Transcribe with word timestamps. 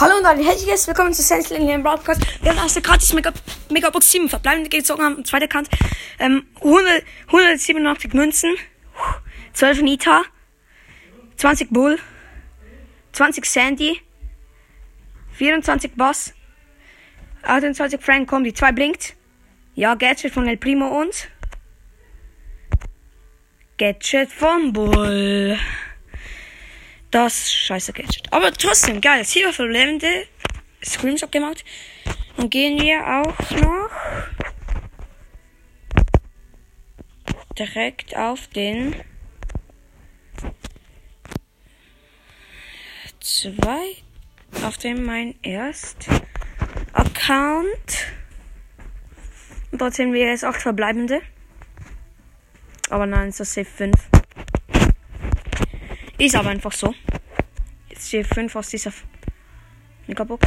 Hallo 0.00 0.16
und 0.16 0.24
ein 0.24 0.42
herzliches 0.42 0.86
Willkommen 0.86 1.12
zu 1.12 1.20
Sentinel 1.20 1.60
in 1.60 1.68
den 1.68 1.82
Broadcast. 1.82 2.22
Wir 2.42 2.52
haben 2.52 2.56
erste 2.56 2.80
gratis 2.80 3.12
Mega, 3.12 3.34
Megabox 3.68 4.10
7 4.10 4.30
verbleibende 4.30 4.70
gezogen 4.70 5.02
haben, 5.02 5.22
zweiter 5.26 5.46
Kant. 5.46 5.68
Ähm, 6.18 6.46
100, 6.54 7.04
187 7.26 8.14
Münzen, 8.14 8.54
12 9.52 9.82
Nita, 9.82 10.22
20 11.36 11.68
Bull, 11.68 11.98
20 13.12 13.44
Sandy, 13.44 14.00
24 15.32 15.94
Boss, 15.94 16.32
28 17.42 18.00
Frank 18.00 18.32
die 18.42 18.54
2 18.54 18.72
blinkt. 18.72 19.16
Ja, 19.74 19.96
Gadget 19.96 20.32
von 20.32 20.48
El 20.48 20.56
Primo 20.56 20.98
und 20.98 21.28
Gadget 23.76 24.32
von 24.32 24.72
Bull. 24.72 25.58
Das 27.10 27.52
scheiße 27.52 27.92
Gadget. 27.92 28.32
Aber 28.32 28.52
trotzdem, 28.52 29.00
geil. 29.00 29.24
Silber 29.24 29.52
für 29.52 29.66
Lebende. 29.66 30.26
Screenshot 30.84 31.32
gemacht. 31.32 31.64
Und 32.36 32.50
gehen 32.50 32.80
wir 32.80 33.00
auch 33.00 33.50
noch 33.50 33.90
direkt 37.58 38.16
auf 38.16 38.46
den 38.48 38.94
zwei 43.20 43.96
auf 44.62 44.78
den 44.78 45.04
mein 45.04 45.34
erst 45.42 46.08
Account. 46.92 48.06
Und 49.70 49.80
dort 49.80 49.94
sehen 49.94 50.12
wir 50.12 50.26
jetzt 50.26 50.44
acht 50.44 50.60
verbleibende. 50.60 51.20
Aber 52.88 53.06
nein, 53.06 53.28
ist 53.28 53.38
Safe 53.38 53.64
5. 53.64 54.09
Ist 56.20 56.36
aber 56.36 56.50
einfach 56.50 56.72
so. 56.72 56.94
Jetzt 57.88 58.08
hier 58.08 58.26
5 58.26 58.54
aus 58.54 58.68
dieser 58.68 58.92
Megabox. 60.06 60.46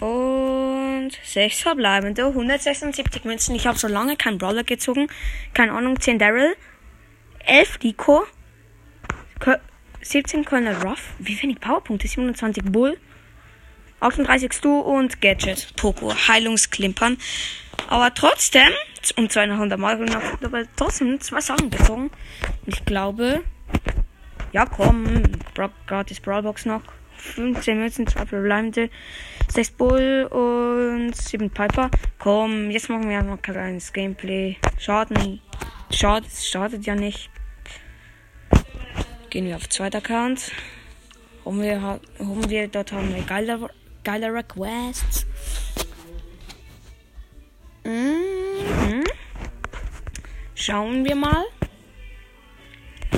Und 0.00 1.12
6 1.22 1.62
verbleibende, 1.62 2.26
176 2.26 3.24
Münzen. 3.24 3.54
Ich 3.54 3.68
habe 3.68 3.78
so 3.78 3.86
lange 3.86 4.16
keinen 4.16 4.38
Brawler 4.38 4.64
gezogen. 4.64 5.06
Keine 5.52 5.72
Ahnung, 5.72 6.00
10 6.00 6.18
Daryl, 6.18 6.56
11 7.46 7.78
Rico, 7.84 8.26
17 10.02 10.44
Kölner 10.44 10.82
Ruff. 10.82 11.14
Wie 11.20 11.40
wenig 11.40 11.60
Powerpunkte? 11.60 12.08
27 12.08 12.64
Bull, 12.64 12.98
38 14.04 14.52
Stu 14.52 14.80
und 14.80 15.22
Gadget. 15.22 15.74
Poco, 15.76 16.14
Heilungsklimpern. 16.14 17.16
Aber 17.88 18.12
trotzdem, 18.12 18.68
um 19.16 19.30
200 19.30 19.78
Mal 19.78 19.98
aber 20.42 20.64
trotzdem 20.76 21.20
zwei 21.20 21.40
Sachen 21.40 21.70
gezogen. 21.70 22.10
Ich 22.66 22.84
glaube, 22.84 23.42
ja 24.52 24.66
komm, 24.66 25.22
gratis 25.86 26.20
Brawlbox 26.20 26.66
noch. 26.66 26.82
15 27.16 27.78
Münzen, 27.78 28.06
2 28.06 28.26
verbleibende, 28.26 28.90
6 29.48 29.70
Bull 29.70 30.24
und 30.30 31.16
7 31.16 31.48
Piper. 31.48 31.90
Komm, 32.18 32.70
jetzt 32.70 32.90
machen 32.90 33.08
wir 33.08 33.22
noch 33.22 33.32
ein 33.32 33.42
kleines 33.42 33.94
Gameplay. 33.94 34.56
Schaden, 34.78 35.40
schadet, 35.90 36.30
schadet 36.30 36.84
ja 36.84 36.94
nicht. 36.94 37.30
Gehen 39.30 39.46
wir 39.46 39.56
auf 39.56 39.70
zweiter 39.70 39.98
Account. 39.98 40.52
Holen 41.46 41.62
wir, 41.62 42.00
holen 42.18 42.50
wir 42.50 42.68
dort 42.68 42.92
haben 42.92 43.14
wir 43.14 43.22
geile, 43.22 43.70
geile 44.04 44.32
Requests. 44.32 45.26
Mhm. 47.84 49.04
Schauen 50.54 51.04
wir 51.04 51.16
mal. 51.16 51.44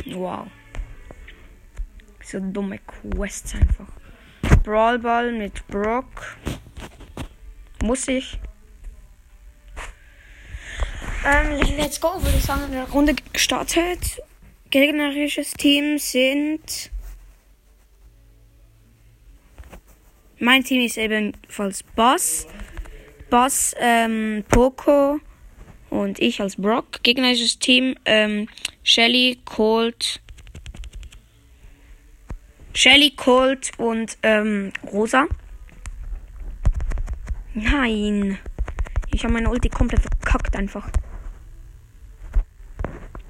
Wow. 0.07 0.47
So 2.23 2.41
dumme 2.41 2.79
Quests 2.79 3.55
einfach. 3.55 3.87
Brawlball 4.65 5.33
mit 5.33 5.67
Brock. 5.69 6.37
Muss 7.83 8.09
ich. 8.09 8.39
Ähm, 11.25 11.61
let's 11.77 12.01
go, 12.01 12.23
würde 12.23 12.37
ich 12.37 12.45
sagen, 12.45 12.65
in 12.65 12.73
der 12.73 12.89
Runde 12.89 13.15
gestartet. 13.33 14.21
Gegnerisches 14.71 15.53
Team 15.53 15.99
sind. 15.99 16.91
Mein 20.39 20.65
Team 20.65 20.83
ist 20.85 20.99
ebenfalls 20.99 21.83
Boss. 21.83 22.47
Boss, 23.31 23.75
ähm, 23.81 24.45
Poco 24.49 25.19
und 25.91 26.21
ich 26.21 26.41
als 26.41 26.57
Brock. 26.57 27.03
Gegnerisches 27.03 27.59
Team, 27.59 27.97
ähm, 28.05 28.49
Shelly, 28.83 29.39
Colt, 29.45 30.21
Shelly, 32.75 33.11
Colt 33.17 33.71
und 33.79 34.19
ähm, 34.23 34.73
Rosa. 34.93 35.27
Nein. 37.55 38.39
Ich 39.15 39.25
habe 39.25 39.33
meine 39.33 39.49
Ulti 39.49 39.71
komplett 39.71 40.03
verkackt 40.03 40.55
einfach. 40.57 40.91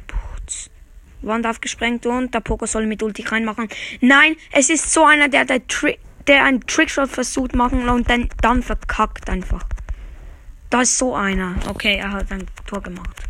Putz. 0.09 0.69
Wand 1.23 1.47
aufgesprengt 1.47 2.05
und 2.07 2.35
der 2.35 2.41
Poco 2.41 2.67
soll 2.67 2.87
mit 2.87 3.05
Ulti 3.05 3.23
reinmachen. 3.23 3.69
Nein, 4.01 4.35
es 4.51 4.69
ist 4.69 4.93
so 4.93 5.05
einer, 5.05 5.29
der, 5.29 5.45
der, 5.45 5.65
Tri 5.69 5.97
der 6.27 6.45
einen 6.45 6.61
Trickshot 6.67 7.09
versucht 7.09 7.55
machen 7.55 7.89
und 7.89 8.09
dann, 8.09 8.29
dann 8.41 8.63
verkackt 8.63 9.29
einfach. 9.31 9.65
Da 10.71 10.83
ist 10.83 10.99
so 10.99 11.15
einer. 11.15 11.55
Okay, 11.69 11.97
er 11.97 12.13
hat 12.13 12.33
ein 12.33 12.47
Tor 12.67 12.83
gemacht. 12.83 13.23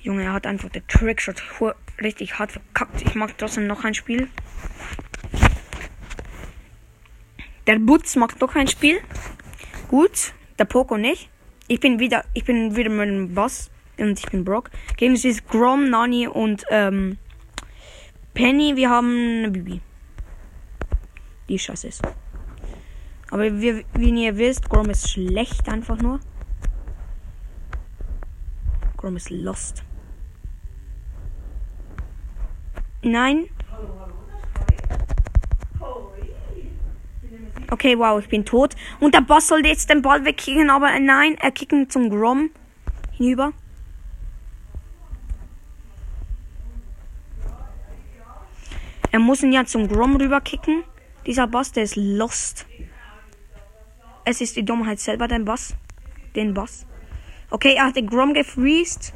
Junge, 0.00 0.24
er 0.24 0.32
hat 0.32 0.46
einfach 0.46 0.68
den 0.68 0.86
Trickshot 0.86 1.42
richtig 2.00 2.38
hart 2.38 2.52
verkackt. 2.52 3.02
Ich 3.02 3.14
mag 3.14 3.36
trotzdem 3.38 3.66
noch 3.66 3.84
ein 3.84 3.94
Spiel. 3.94 4.28
Der 7.66 7.78
Butz 7.78 8.16
macht 8.16 8.40
noch 8.40 8.54
ein 8.56 8.66
Spiel. 8.66 9.00
Gut, 9.88 10.32
der 10.58 10.64
Poco 10.64 10.96
nicht. 10.96 11.28
Ich 11.68 11.80
bin 11.80 11.98
wieder, 11.98 12.24
ich 12.34 12.44
bin 12.44 12.74
wieder 12.74 12.90
mit 12.90 13.08
dem 13.08 13.34
Boss 13.34 13.70
und 13.98 14.18
ich 14.18 14.26
bin 14.26 14.44
Brock. 14.44 14.70
Gegen 14.96 15.16
sie 15.16 15.28
ist 15.28 15.48
Grom, 15.48 15.90
Nani 15.90 16.26
und 16.26 16.64
ähm, 16.70 17.18
Penny. 18.34 18.74
Wir 18.76 18.90
haben 18.90 19.38
eine 19.38 19.50
Bibi. 19.50 19.80
Die 21.52 21.58
scheiße 21.58 21.88
ist. 21.88 22.00
Aber 23.30 23.44
wie, 23.60 23.84
wie 23.92 24.24
ihr 24.24 24.38
wisst, 24.38 24.70
Grom 24.70 24.88
ist 24.88 25.10
schlecht 25.10 25.68
einfach 25.68 25.98
nur. 25.98 26.18
Grom 28.96 29.16
ist 29.16 29.28
lost. 29.28 29.84
Nein. 33.02 33.50
Okay, 37.70 37.98
wow, 37.98 38.18
ich 38.18 38.30
bin 38.30 38.46
tot. 38.46 38.74
Und 38.98 39.12
der 39.12 39.20
Boss 39.20 39.48
sollte 39.48 39.68
jetzt 39.68 39.90
den 39.90 40.00
Ball 40.00 40.24
wegkicken, 40.24 40.70
aber 40.70 40.98
nein, 41.00 41.36
er 41.38 41.50
kicken 41.50 41.90
zum 41.90 42.08
Grom 42.08 42.48
hinüber. 43.10 43.52
Er 49.10 49.18
muss 49.18 49.42
ihn 49.42 49.52
ja 49.52 49.66
zum 49.66 49.86
Grom 49.86 50.16
rüberkicken. 50.16 50.84
Dieser 51.26 51.46
Boss, 51.46 51.72
der 51.72 51.84
ist 51.84 51.96
lost. 51.96 52.66
Es 54.24 54.40
ist 54.40 54.56
die 54.56 54.64
Dummheit 54.64 55.00
selber, 55.00 55.28
den 55.28 55.44
Boss. 55.44 55.74
Den 56.34 56.54
Boss. 56.54 56.86
Okay, 57.50 57.74
er 57.74 57.86
hat 57.86 57.96
den 57.96 58.06
Grom 58.06 58.34
gefreezed. 58.34 59.12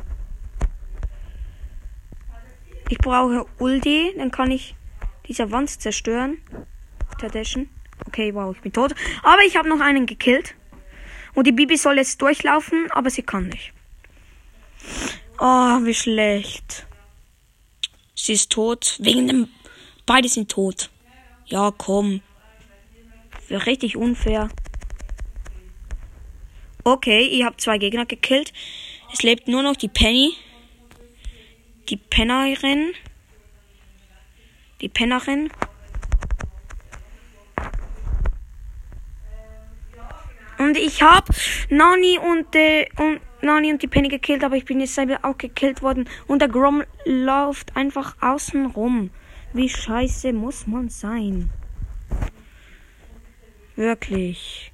Ich 2.89 2.99
brauche 2.99 3.47
Ulti, 3.59 4.15
dann 4.17 4.31
kann 4.31 4.51
ich 4.51 4.75
diese 5.27 5.51
Wand 5.51 5.71
zerstören. 5.71 6.39
Tadischen. 7.19 7.69
Okay, 8.07 8.35
wow, 8.35 8.55
ich 8.55 8.63
bin 8.63 8.73
tot. 8.73 8.95
Aber 9.23 9.43
ich 9.43 9.57
habe 9.57 9.69
noch 9.69 9.81
einen 9.81 10.07
gekillt. 10.07 10.55
Und 11.35 11.47
die 11.47 11.53
Bibi 11.53 11.77
soll 11.77 11.97
jetzt 11.97 12.21
durchlaufen, 12.23 12.91
aber 12.93 13.11
sie 13.11 13.23
kann 13.23 13.49
nicht. 13.49 13.73
Oh, 15.39 15.79
wie 15.83 15.95
schlecht. 15.95 16.87
Sie 18.15 18.33
ist 18.33 18.51
tot. 18.51 18.97
Wegen 19.01 19.27
dem. 19.27 19.49
Beide 20.07 20.29
sind 20.29 20.51
tot. 20.51 20.91
Ja, 21.47 21.73
komm. 21.77 22.23
Wäre 23.47 23.67
richtig 23.67 23.97
unfair. 23.97 24.49
Okay, 26.83 27.27
ihr 27.27 27.47
habt 27.47 27.61
zwei 27.61 27.79
Gegner 27.79 28.05
gekillt. 28.05 28.53
Es 29.13 29.23
lebt 29.23 29.47
nur 29.47 29.63
noch 29.63 29.77
die 29.77 29.89
Penny. 29.89 30.35
Die 31.89 31.97
Pennerin. 31.97 32.93
Die 34.81 34.89
Pennerin. 34.89 35.51
Und 40.59 40.77
ich 40.77 41.03
hab 41.03 41.29
Nani 41.69 42.19
und, 42.19 42.55
äh, 42.57 42.87
und 42.99 43.21
Nani 43.43 43.73
und 43.73 43.83
die 43.83 43.89
Penny 43.89 44.09
gekillt, 44.09 44.43
aber 44.43 44.57
ich 44.57 44.65
bin 44.65 44.81
jetzt 44.81 44.95
selber 44.95 45.21
auch 45.23 45.39
gekillt 45.39 45.83
worden. 45.83 46.09
Und 46.27 46.41
der 46.41 46.49
Grom 46.49 46.83
läuft 47.05 47.77
einfach 47.77 48.17
außen 48.21 48.67
rum. 48.67 49.11
Wie 49.57 49.71
scheiße 49.71 50.35
muss 50.35 50.67
man 50.67 50.91
sein? 50.91 51.49
Wirklich. 53.75 54.71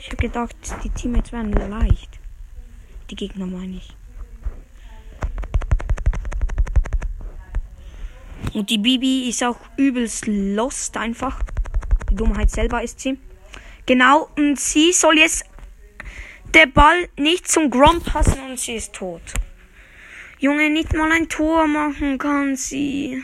Ich 0.00 0.06
habe 0.06 0.16
gedacht, 0.16 0.56
die 0.82 0.90
Teammates 0.90 1.30
wären 1.30 1.52
leicht. 1.52 2.18
Die 3.10 3.14
Gegner 3.14 3.46
meine 3.46 3.76
ich. 3.76 3.94
Und 8.54 8.68
die 8.70 8.78
Bibi 8.78 9.28
ist 9.28 9.44
auch 9.44 9.60
übelst 9.76 10.26
lost 10.26 10.96
einfach. 10.96 11.40
Die 12.10 12.16
Dummheit 12.16 12.50
selber 12.50 12.82
ist 12.82 12.98
sie. 12.98 13.20
Genau, 13.86 14.30
und 14.36 14.58
sie 14.58 14.92
soll 14.92 15.18
jetzt 15.18 15.44
der 16.54 16.66
Ball 16.66 17.08
nicht 17.16 17.46
zum 17.46 17.70
Grom 17.70 18.02
passen 18.02 18.40
und 18.50 18.58
sie 18.58 18.74
ist 18.74 18.94
tot. 18.94 19.22
Junge, 20.40 20.70
nicht 20.70 20.92
mal 20.92 21.12
ein 21.12 21.28
Tor 21.28 21.68
machen 21.68 22.18
kann 22.18 22.56
sie. 22.56 23.22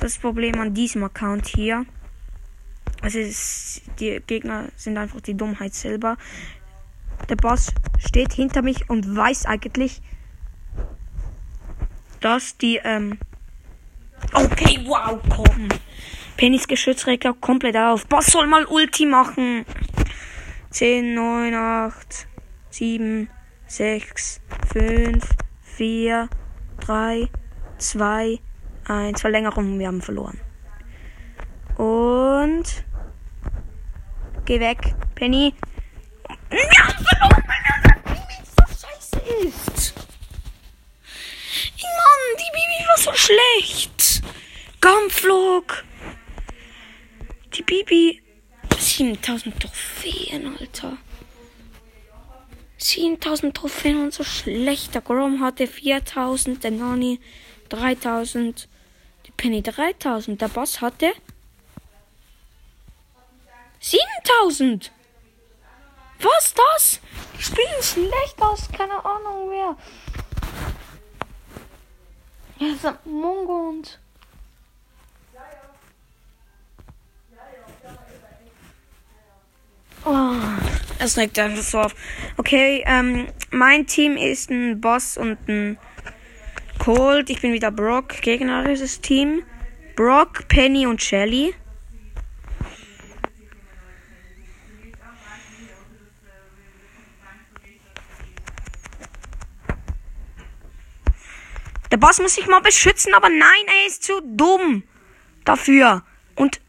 Das 0.00 0.18
Problem 0.18 0.58
an 0.58 0.74
diesem 0.74 1.04
Account 1.04 1.46
hier. 1.46 1.84
Also 3.02 3.18
ist, 3.18 3.82
die 3.98 4.20
Gegner 4.26 4.68
sind 4.76 4.96
einfach 4.98 5.20
die 5.20 5.34
Dummheit 5.34 5.74
selber. 5.74 6.16
Der 7.28 7.36
Boss 7.36 7.72
steht 7.98 8.32
hinter 8.32 8.62
mich 8.62 8.88
und 8.88 9.14
weiß 9.14 9.46
eigentlich, 9.46 10.00
dass 12.20 12.56
die 12.56 12.80
ähm 12.82 13.18
Okay, 14.32 14.80
wow, 14.84 15.18
komm. 15.28 15.68
Pennys 16.36 16.66
Geschützrecker 16.68 17.34
komplett 17.34 17.76
auf. 17.76 18.06
Boss 18.06 18.26
soll 18.26 18.46
mal 18.46 18.64
Ulti 18.66 19.06
machen. 19.06 19.64
10, 20.70 21.14
9, 21.14 21.54
8, 21.54 22.26
7, 22.70 23.28
6, 23.66 24.40
5, 24.72 25.24
4, 25.62 26.28
3, 26.80 27.28
2, 27.78 28.38
1. 28.90 29.20
Verlängerung, 29.20 29.78
wir 29.78 29.86
haben 29.86 30.02
verloren. 30.02 30.40
Und. 31.76 32.84
Geh 34.44 34.60
weg, 34.60 34.94
Penny. 35.14 35.54
Wir 36.50 36.84
haben 36.84 37.04
verloren, 37.04 37.44
weil 37.46 37.62
der 37.64 38.44
so 38.44 38.86
scheiße 38.86 39.20
ist. 39.46 39.94
Mann, 42.00 42.36
die 42.38 42.50
Bibi 42.52 42.88
war 42.88 42.98
so 42.98 43.12
schlecht. 43.14 44.22
Gampflog. 44.80 45.84
Die 47.54 47.62
Bibi. 47.62 48.22
7000 48.78 49.60
Trophäen, 49.60 50.56
Alter. 50.58 50.96
7000 52.78 53.54
Trophäen 53.54 54.02
und 54.02 54.14
so 54.14 54.24
schlecht. 54.24 54.94
Der 54.94 55.02
Grom 55.02 55.40
hatte 55.40 55.66
4000, 55.66 56.64
der 56.64 56.70
Nani 56.70 57.20
3000, 57.68 58.64
die 58.64 58.69
Penny 59.40 59.62
3000. 59.62 60.38
Der 60.38 60.48
Boss 60.48 60.82
hatte 60.82 61.14
7000. 63.80 64.92
Was 66.20 66.54
das? 66.54 67.00
Die 67.38 67.42
schlecht 67.82 68.36
aus, 68.38 68.68
keine 68.70 69.02
Ahnung 69.02 69.48
wer. 69.48 69.76
Das 72.58 72.92
ist 72.94 73.06
Mungo 73.06 73.70
und. 73.70 73.98
Oh, 80.04 80.34
es 80.98 81.16
regt 81.16 81.38
einfach 81.38 81.62
so 81.62 81.80
auf. 81.80 81.94
Okay, 82.36 82.84
ähm, 82.86 83.28
mein 83.50 83.86
Team 83.86 84.18
ist 84.18 84.50
ein 84.50 84.82
Boss 84.82 85.16
und 85.16 85.38
ein 85.48 85.78
Cold. 86.80 87.28
Ich 87.28 87.42
bin 87.42 87.52
wieder 87.52 87.70
Brock, 87.70 88.22
gegnerisches 88.22 89.02
Team. 89.02 89.42
Brock, 89.96 90.48
Penny 90.48 90.86
und 90.86 91.02
Shelly. 91.02 91.54
Der 101.90 101.96
Boss 101.98 102.18
muss 102.18 102.36
sich 102.36 102.46
mal 102.46 102.60
beschützen, 102.60 103.12
aber 103.12 103.28
nein, 103.28 103.66
er 103.66 103.86
ist 103.86 104.02
zu 104.04 104.22
dumm 104.22 104.82
dafür. 105.44 106.02
Und 106.34 106.62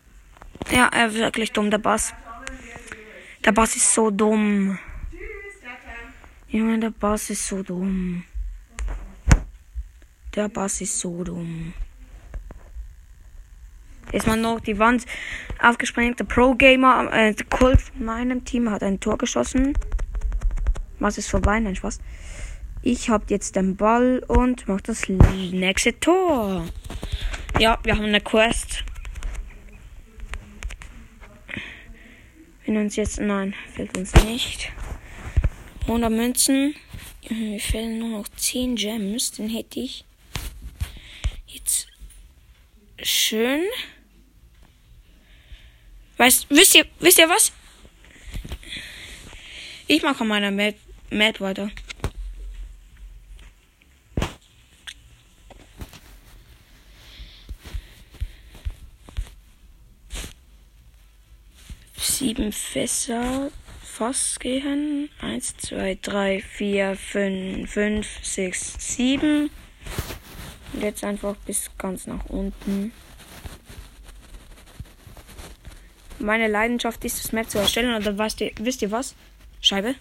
ja, 0.72 0.90
er 0.92 1.08
ist 1.08 1.16
wirklich 1.16 1.54
dumm, 1.54 1.72
der 1.72 1.78
Boss. 1.78 2.14
Der 3.46 3.54
Boss 3.54 3.78
ist 3.78 3.94
so 3.94 4.10
dumm. 4.10 4.78
Junge, 6.50 6.80
der 6.80 6.90
Boss 6.90 7.30
ist 7.30 7.48
so 7.48 7.64
dumm. 7.64 8.26
Der 10.36 10.48
Boss 10.48 10.80
ist 10.80 10.98
so 10.98 11.26
dumm. 11.26 11.74
Ist 14.14 14.28
man 14.28 14.40
noch 14.40 14.62
die 14.62 14.80
Wand 14.80 15.06
aufgesprengt. 15.62 16.20
Der 16.20 16.24
Pro-Gamer, 16.24 17.12
äh, 17.12 17.34
der 17.34 17.46
Kult 17.48 17.82
von 17.82 18.06
meinem 18.06 18.46
Team 18.46 18.70
hat 18.70 18.82
ein 18.82 19.02
Tor 19.02 19.18
geschossen. 19.18 19.78
Was 21.00 21.18
ist 21.18 21.30
vorbei? 21.30 21.60
Nein, 21.60 21.76
Spaß. 21.76 22.00
Ich 22.82 23.10
hab 23.10 23.30
jetzt 23.30 23.58
den 23.58 23.76
Ball 23.76 24.24
und 24.28 24.68
mach 24.70 24.80
das 24.80 25.08
nächste 25.10 26.00
Tor. 26.00 26.66
Ja, 27.60 27.78
wir 27.84 27.96
haben 27.96 28.06
eine 28.06 28.22
Quest. 28.22 28.86
Wenn 32.66 32.78
uns 32.78 32.96
jetzt, 32.96 33.20
nein, 33.20 33.54
fehlt 33.74 33.98
uns 33.98 34.14
nicht. 34.24 34.72
100 35.82 36.10
Münzen. 36.10 36.74
Mir 37.30 37.60
fehlen 37.60 38.00
nur 38.00 38.20
noch 38.20 38.28
10 38.30 38.76
Gems. 38.76 39.32
Den 39.32 39.50
hätte 39.50 39.82
ich 39.82 40.06
schön. 43.04 43.66
Weißt, 46.18 46.48
wisst 46.50 46.76
ihr, 46.76 46.86
wisst 47.00 47.20
ihr 47.20 47.30
was? 47.30 47.52
Ich 49.88 50.04
mache 50.04 50.24
meiner 50.24 50.52
Map, 50.52 50.76
Map 51.10 51.40
weiter. 51.42 51.72
sieben 62.22 62.52
Fässer 62.52 63.52
Fass 63.82 64.40
gehen. 64.40 65.10
Eins, 65.22 65.58
zwei, 65.58 65.98
drei, 66.00 66.40
vier, 66.40 66.96
fünf, 66.96 67.72
fünf, 67.72 68.08
sechs, 68.22 68.76
sieben. 68.78 69.50
Und 70.74 70.84
jetzt 70.84 71.04
einfach 71.04 71.36
bis 71.46 71.70
ganz 71.78 72.08
nach 72.08 72.26
unten. 72.26 72.94
Meine 76.20 76.48
Leidenschaft 76.48 77.04
ist, 77.04 77.24
das 77.24 77.32
Map 77.32 77.50
zu 77.50 77.58
erstellen. 77.58 77.96
Oder 77.96 78.18
weißt 78.18 78.42
ihr, 78.42 78.52
wisst 78.60 78.82
ihr 78.82 78.92
was? 78.92 79.16
Scheibe. 79.60 79.96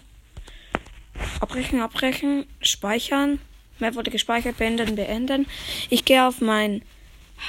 Abbrechen, 1.39 1.81
abbrechen, 1.81 2.45
speichern. 2.61 3.39
Map 3.79 3.95
wurde 3.95 4.11
gespeichert, 4.11 4.57
beenden, 4.57 4.95
beenden. 4.95 5.47
Ich 5.89 6.05
gehe 6.05 6.25
auf 6.25 6.39
meinen 6.39 6.83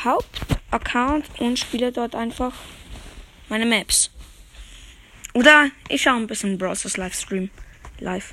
Hauptaccount 0.03 1.27
und 1.39 1.59
spiele 1.59 1.93
dort 1.93 2.15
einfach 2.15 2.55
meine 3.49 3.67
Maps. 3.67 4.11
Oder 5.35 5.70
ich 5.89 6.03
schaue 6.03 6.17
ein 6.17 6.27
bisschen 6.27 6.58
Browsers 6.58 6.96
Livestream 6.96 7.51
live. 7.99 8.32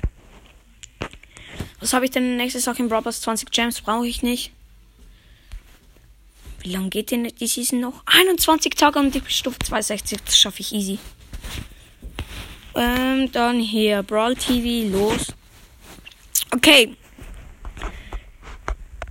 Was 1.78 1.92
habe 1.92 2.04
ich 2.04 2.10
denn 2.10 2.36
nächstes 2.36 2.64
Tag 2.64 2.78
in 2.78 2.88
Browsers 2.88 3.20
20 3.22 3.50
Gems? 3.50 3.80
Brauche 3.80 4.06
ich 4.06 4.22
nicht. 4.22 4.52
Wie 6.60 6.70
lange 6.70 6.90
geht 6.90 7.10
denn 7.10 7.24
die 7.24 7.46
Season 7.46 7.80
noch? 7.80 8.02
21 8.06 8.74
Tage 8.74 8.98
und 8.98 9.14
ich 9.16 9.22
bin 9.22 9.30
Stufe 9.30 9.58
260. 9.58 10.18
Das 10.24 10.38
schaffe 10.38 10.60
ich 10.60 10.72
easy. 10.72 10.98
Ähm, 12.74 13.32
dann 13.32 13.60
hier 13.60 14.02
Brawl 14.02 14.36
TV 14.36 14.90
los. 14.90 15.32
Okay. 16.52 16.94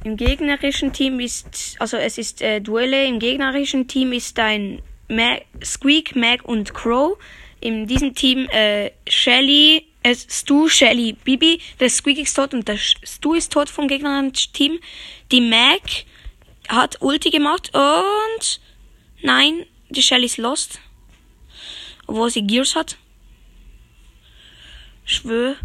Im 0.03 0.15
gegnerischen 0.15 0.93
Team 0.93 1.19
ist, 1.19 1.75
also 1.79 1.97
es 1.97 2.17
ist 2.17 2.41
äh, 2.41 2.61
Duelle. 2.61 3.05
Im 3.05 3.19
gegnerischen 3.19 3.87
Team 3.87 4.13
ist 4.13 4.39
ein 4.39 4.81
Mag, 5.07 5.45
Squeak, 5.63 6.15
Mag 6.15 6.45
und 6.45 6.73
Crow 6.73 7.17
in 7.61 7.87
diesem 7.87 8.13
Team 8.15 8.47
äh, 8.49 8.91
Shelly, 9.07 9.85
äh, 10.03 10.15
Stu, 10.15 10.69
Shelly, 10.69 11.13
Bibi, 11.13 11.59
der 11.79 11.89
Squeaky 11.89 12.21
ist 12.21 12.35
tot 12.35 12.53
und 12.53 12.67
der 12.67 12.77
Stu 12.77 13.33
ist 13.33 13.51
tot 13.51 13.69
vom 13.69 13.87
gegnerischen 13.87 14.33
Team. 14.53 14.79
Die 15.31 15.41
Mac 15.41 16.05
hat 16.69 17.01
Ulti 17.01 17.31
gemacht 17.31 17.71
und 17.73 18.61
nein, 19.21 19.65
die 19.89 20.03
Shelly 20.03 20.27
ist 20.27 20.37
lost. 20.37 20.79
Obwohl 22.07 22.29
sie 22.29 22.43
Gears 22.43 22.75
hat. 22.75 22.97
Schwör, 25.03 25.55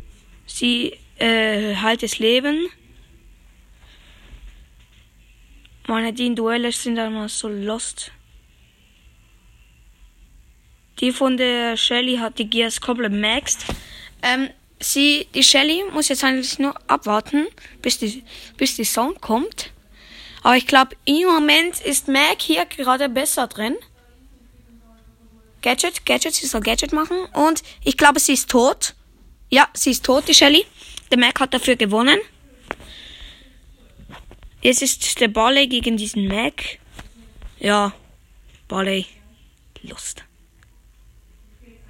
sie 0.47 0.99
äh, 1.19 1.77
halt 1.77 2.03
das 2.03 2.19
Leben. 2.19 2.69
Meine, 5.87 6.15
die 6.15 6.27
in 6.27 6.37
Duelle 6.37 6.73
sind 6.73 6.97
immer 6.97 7.29
so 7.29 7.49
lost. 7.49 8.11
Die 11.01 11.13
von 11.13 11.37
der 11.37 11.77
Shelly 11.77 12.17
hat 12.17 12.39
die 12.39 12.49
Gears 12.49 12.81
komplett 12.81 13.13
maxed. 13.13 13.67
Ähm, 14.23 14.49
sie, 14.81 15.29
die 15.35 15.43
Shelly 15.43 15.85
muss 15.93 16.09
jetzt 16.09 16.25
eigentlich 16.25 16.59
nur 16.59 16.75
abwarten, 16.91 17.47
bis 17.83 17.99
die, 17.99 18.23
bis 18.57 18.77
die 18.77 18.85
Song 18.85 19.15
kommt. 19.21 19.74
Aber 20.45 20.59
ich 20.59 20.67
glaube, 20.67 20.95
im 21.07 21.27
Moment 21.27 21.81
ist 21.81 22.07
Mac 22.07 22.43
hier 22.43 22.67
gerade 22.67 23.09
besser 23.09 23.47
drin. 23.47 23.77
Gadget, 25.63 26.05
Gadget, 26.05 26.35
sie 26.35 26.47
soll 26.47 26.61
Gadget 26.61 26.93
machen. 26.93 27.17
Und 27.33 27.63
ich 27.83 27.97
glaube, 27.97 28.21
sie 28.21 28.35
ist 28.35 28.51
tot. 28.51 28.95
Ja, 29.49 29.67
sie 29.73 29.93
ist 29.93 30.05
tot, 30.05 30.29
die 30.29 30.35
Shelly. 30.35 30.67
Der 31.11 31.19
Mac 31.19 31.41
hat 31.41 31.55
dafür 31.55 31.77
gewonnen. 31.77 32.19
Jetzt 34.61 34.83
ist 34.83 35.19
der 35.19 35.29
Balle 35.29 35.67
gegen 35.67 35.97
diesen 35.97 36.29
Mac. 36.29 36.79
Ja. 37.59 37.95
Barley. 38.69 39.07
Lust. 39.81 40.25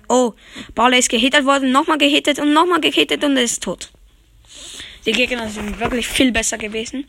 Oh, 0.08 0.34
Barley 0.76 1.00
ist 1.00 1.08
gehittet 1.08 1.44
worden, 1.44 1.72
nochmal 1.72 1.98
gehittet 1.98 2.38
und 2.38 2.52
nochmal 2.52 2.80
gehittet 2.80 3.24
und 3.24 3.36
er 3.36 3.42
ist 3.42 3.64
tot. 3.64 3.90
Die 5.06 5.12
Gegner 5.12 5.48
sind 5.48 5.80
wirklich 5.80 6.06
viel 6.06 6.30
besser 6.30 6.56
gewesen. 6.56 7.08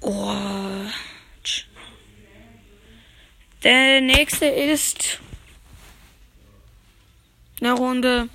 Oh. 0.00 0.34
Der 3.64 4.00
nächste 4.00 4.46
ist 4.46 5.18
eine 7.60 7.72
Runde 7.72 8.28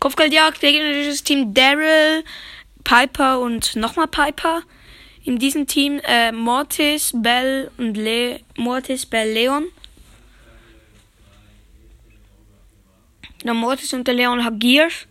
Kopfgeldjagd, 0.00 0.60
gegnerisches 0.60 1.24
Team 1.24 1.54
Daryl, 1.54 2.24
Piper 2.82 3.40
und 3.40 3.76
nochmal 3.76 4.06
Piper. 4.06 4.62
In 5.24 5.38
diesem 5.38 5.66
Team 5.66 6.00
äh, 6.04 6.32
Mortis, 6.32 7.12
Bell 7.14 7.70
und 7.78 7.96
Le 7.96 8.40
Mortis, 8.56 9.06
Bell, 9.06 9.32
Leon. 9.32 9.66
Der 13.42 13.54
Mortis 13.54 13.94
und 13.94 14.06
der 14.06 14.14
Leon 14.14 14.44
haben 14.44 14.58
Gears. 14.58 15.06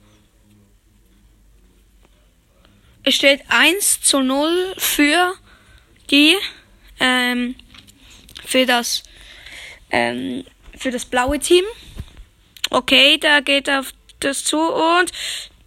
Es 3.06 3.16
steht 3.16 3.42
1 3.50 4.02
zu 4.02 4.22
0 4.22 4.76
für 4.78 5.34
die, 6.10 6.36
ähm, 7.02 7.56
für 8.46 8.66
das, 8.66 9.04
ähm, 9.92 10.46
für 10.78 10.90
das 10.90 11.04
blaue 11.06 11.38
Team. 11.40 11.66
Okay, 12.70 13.18
da 13.18 13.42
geht 13.42 13.70
auf 13.70 13.94
das 14.22 14.46
zu 14.46 14.58
und 14.58 15.12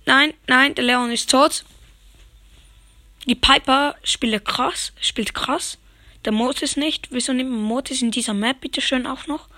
nein, 0.07 0.33
nein, 0.47 0.75
der 0.75 0.85
Leon 0.85 1.13
ist 1.13 1.31
tot. 1.31 1.65
Die 3.27 3.35
Piper 3.35 3.97
spielt 4.03 4.45
krass, 4.45 4.93
spielt 5.01 5.35
krass. 5.35 5.79
Der 6.25 6.33
Mortis 6.33 6.77
nicht. 6.77 7.09
Wieso 7.11 7.33
nimmt 7.33 7.51
man 7.51 7.63
Mortis 7.63 8.03
in 8.03 8.11
dieser 8.11 8.35
Map 8.35 8.61
bitte 8.61 8.81
schön 8.81 9.07
auch 9.07 9.27
noch? 9.27 9.49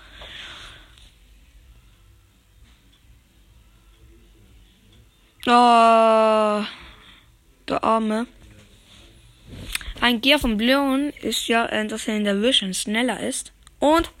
Oh, 5.47 6.65
der 7.69 7.83
Arme. 7.83 8.27
Ein 10.01 10.21
Gear 10.21 10.39
vom 10.39 10.57
Leon 10.59 11.09
ist 11.21 11.47
ja, 11.47 11.65
äh, 11.67 11.87
dass 11.87 12.07
er 12.07 12.15
in 12.15 12.23
der 12.23 12.41
Vision 12.41 12.73
schneller 12.73 13.19
ist. 13.19 13.51
Und, 13.79 14.11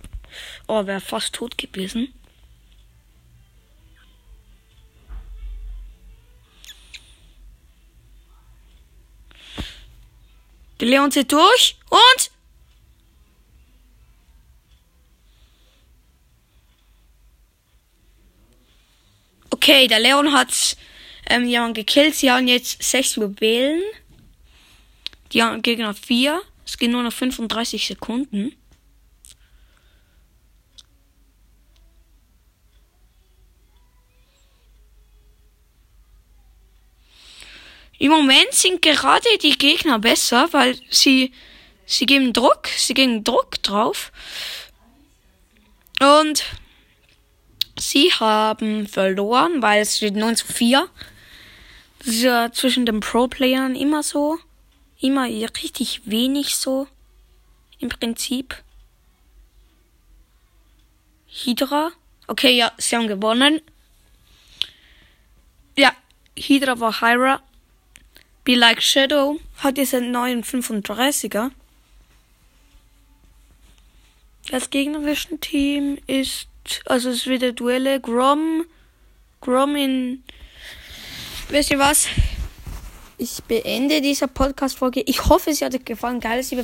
oh, 0.67 0.85
wäre 0.85 1.01
fast 1.01 1.35
tot 1.35 1.57
gewesen. 1.57 2.13
Der 10.79 10.87
Leon 10.87 11.11
zieht 11.11 11.31
durch 11.31 11.77
und. 11.89 12.31
Okay, 19.49 19.87
der 19.87 19.99
Leon 19.99 20.31
hat 20.31 20.77
ähm, 21.29 21.45
jemanden 21.45 21.75
gekillt. 21.75 22.15
Sie 22.15 22.31
haben 22.31 22.47
jetzt 22.47 22.81
sechs 22.83 23.15
Juwelen. 23.15 23.81
Die 25.31 25.43
haben 25.43 25.61
Gegner 25.61 25.93
vier. 25.93 26.41
Es 26.65 26.77
geht 26.77 26.91
nur 26.91 27.03
noch 27.03 27.13
35 27.13 27.87
Sekunden. 27.87 28.55
Im 37.99 38.11
Moment 38.11 38.53
sind 38.53 38.81
gerade 38.81 39.27
die 39.43 39.57
Gegner 39.57 39.99
besser, 39.99 40.47
weil 40.51 40.79
sie, 40.89 41.33
sie 41.85 42.05
geben 42.05 42.31
Druck, 42.31 42.67
sie 42.67 42.93
geben 42.93 43.25
Druck 43.25 43.61
drauf. 43.61 44.13
Und 45.99 46.45
sie 47.77 48.09
haben 48.13 48.87
verloren, 48.87 49.61
weil 49.61 49.81
es 49.81 49.97
steht 49.97 50.15
9 50.15 50.37
zu 50.37 50.47
4. 50.47 50.89
Das 51.99 52.07
ist 52.07 52.21
ja 52.21 52.51
zwischen 52.51 52.85
den 52.85 53.01
Pro-Playern 53.01 53.75
immer 53.75 54.03
so. 54.03 54.39
Immer 54.99 55.23
richtig 55.23 56.01
wenig 56.05 56.55
so. 56.55 56.87
Im 57.79 57.89
Prinzip. 57.89 58.61
Hydra. 61.27 61.91
Okay, 62.27 62.57
ja, 62.57 62.71
sie 62.77 62.95
haben 62.95 63.07
gewonnen. 63.07 63.61
Ja, 65.77 65.93
Hydra 66.37 66.79
war 66.79 67.01
Hyra. 67.01 67.41
Be 68.43 68.55
Like 68.55 68.81
Shadow 68.81 69.39
hat 69.57 69.77
jetzt 69.77 69.93
einen 69.93 70.11
neuen 70.11 70.43
35er. 70.43 71.51
Das 74.49 74.69
gegnerische 74.71 75.37
Team 75.37 75.99
ist, 76.07 76.47
also 76.85 77.09
es 77.09 77.17
ist 77.17 77.27
wieder 77.27 77.51
Duelle, 77.51 77.99
Grom, 77.99 78.65
Grom 79.41 79.75
in, 79.75 80.23
wisst 81.49 81.71
ihr 81.71 81.79
was? 81.79 82.07
Ich 83.17 83.43
beende 83.43 84.01
diese 84.01 84.27
Podcast-Folge. 84.27 85.01
Ich 85.01 85.25
hoffe, 85.25 85.53
sie 85.53 85.65
hat 85.65 85.75
euch 85.75 85.83
gefallen. 85.83 86.19
Geiles, 86.19 86.51
liebe 86.51 86.63